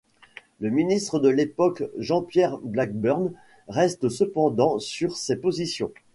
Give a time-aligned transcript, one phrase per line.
[0.59, 3.33] Le ministre de l'époque, Jean-Pierre Blackburn,
[3.67, 5.91] reste cependant sur ses positions.